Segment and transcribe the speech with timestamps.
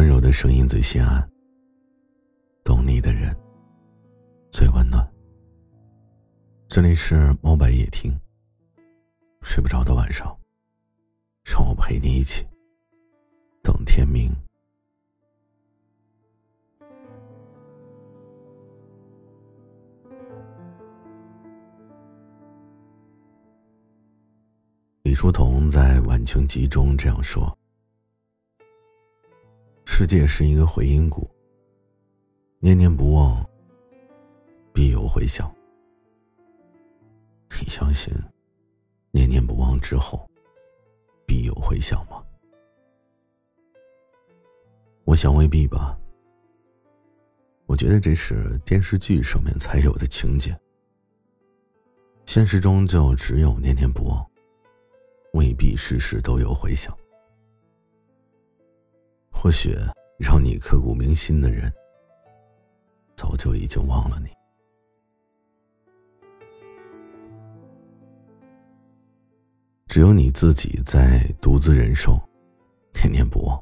[0.00, 1.30] 温柔的声音最心安，
[2.64, 3.36] 懂你的人
[4.50, 5.06] 最温暖。
[6.68, 8.18] 这里是猫白夜听，
[9.42, 10.34] 睡不着的晚上，
[11.44, 12.48] 让我陪你一起
[13.62, 14.34] 等天明。
[25.02, 27.54] 李叔同在《晚晴集》中这样说。
[30.00, 31.28] 世界是一个回音谷，
[32.58, 33.46] 念念不忘，
[34.72, 35.54] 必有回响。
[37.60, 38.10] 你相信
[39.10, 40.26] 念念不忘之后
[41.26, 42.24] 必有回响吗？
[45.04, 46.00] 我想未必吧。
[47.66, 50.58] 我觉得这是电视剧上面才有的情节，
[52.24, 54.26] 现实中就只有念念不忘，
[55.34, 56.96] 未必事事都有回响。
[59.42, 59.74] 或许
[60.18, 61.72] 让你刻骨铭心的人，
[63.16, 64.28] 早就已经忘了你。
[69.86, 72.20] 只有你自己在独自忍受，
[72.92, 73.58] 念念不忘。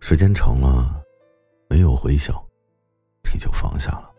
[0.00, 1.02] 时间长了，
[1.66, 2.36] 没有回响，
[3.32, 4.12] 你就放下了。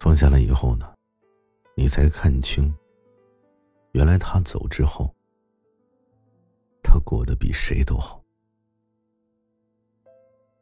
[0.00, 0.94] 放下了以后呢，
[1.76, 2.74] 你才看清，
[3.92, 5.14] 原来他走之后。
[7.14, 8.20] 过得比谁都好，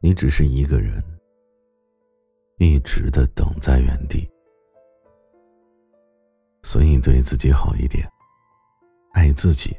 [0.01, 1.03] 你只是一个人，
[2.57, 4.29] 一直的等在原地。
[6.61, 8.07] 所以对自己好一点，
[9.13, 9.75] 爱自己，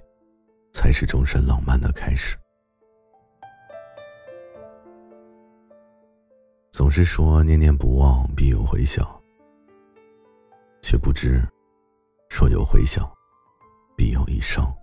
[0.73, 2.37] 才是终身浪漫的开始。
[6.73, 9.09] 总是说念念不忘必有回响，
[10.83, 11.41] 却不知
[12.31, 13.09] 说有回响
[13.97, 14.77] 必有一伤。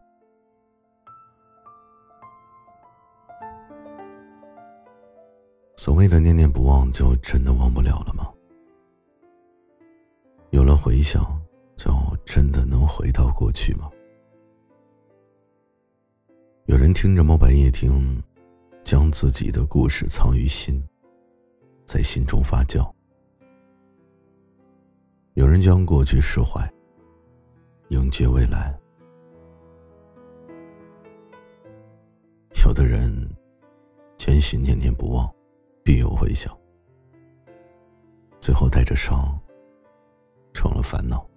[5.83, 8.31] 所谓的念念不忘，就真的忘不了了吗？
[10.51, 11.23] 有了回想，
[11.75, 11.91] 就
[12.23, 13.89] 真的能回到过去吗？
[16.65, 18.21] 有人听着猫白夜听，
[18.83, 20.79] 将自己的故事藏于心，
[21.83, 22.87] 在心中发酵；
[25.33, 26.71] 有人将过去释怀，
[27.89, 28.71] 迎接未来；
[32.63, 33.11] 有的人
[34.19, 35.27] 坚信念念不忘。
[35.91, 36.57] 必有回响，
[38.39, 39.37] 最后带着伤，
[40.53, 41.29] 成了烦恼。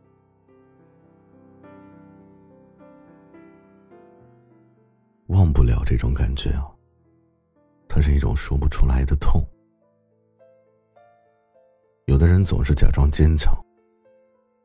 [5.26, 6.70] 忘不了这种感觉啊，
[7.88, 9.44] 它是一种说不出来的痛。
[12.04, 13.52] 有的人总是假装坚强，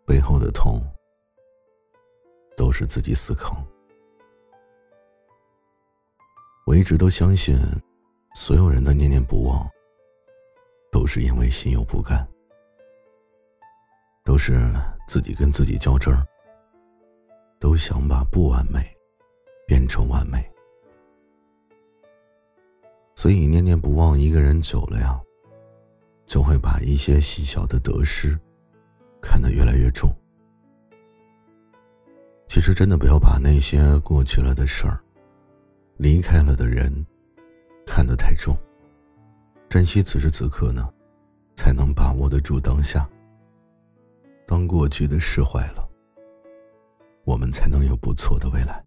[0.05, 0.79] 背后的痛
[2.55, 3.65] 都是自己死扛。
[6.67, 7.57] 我一直都相信。
[8.35, 9.67] 所有人的念念不忘，
[11.09, 12.23] 是因为心有不甘，
[14.23, 14.71] 都是
[15.07, 16.23] 自己跟自己较真儿，
[17.59, 18.95] 都想把不完美
[19.65, 20.47] 变成完美，
[23.15, 25.19] 所以念念不忘一个人久了呀，
[26.27, 28.39] 就会把一些细小的得失
[29.19, 30.15] 看得越来越重。
[32.47, 34.99] 其实真的不要把那些过去了的事儿，
[35.97, 37.03] 离开了的人。
[37.91, 38.55] 看得太重，
[39.67, 40.87] 珍惜此时此刻呢，
[41.59, 43.05] 才能把握得住当下。
[44.47, 45.85] 当过去的释怀了，
[47.25, 48.81] 我们才能有不错的未来。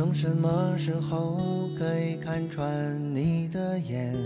[0.00, 4.16] 从什么时候可以看穿你的眼？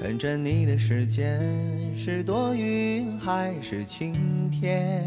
[0.00, 1.38] 跟着你的时间
[1.96, 5.06] 是多云还是晴天？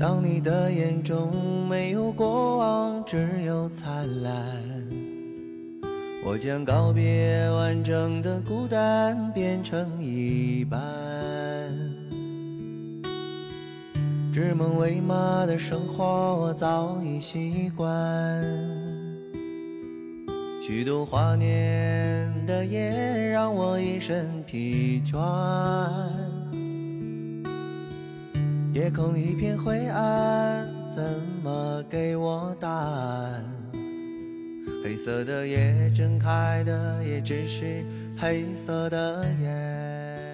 [0.00, 1.30] 当你的眼中
[1.68, 4.32] 没有过往，只有灿烂，
[6.24, 10.80] 我将告别完整的孤单变成一半。
[14.34, 17.86] 指梦为马的生活，我早已习惯。
[20.60, 25.16] 虚度华年的夜，让我一身疲倦。
[28.72, 30.66] 夜空一片灰暗，
[30.96, 31.04] 怎
[31.44, 33.44] 么给我答案？
[34.82, 37.84] 黑色的夜，睁开的也只是
[38.18, 40.33] 黑色的夜。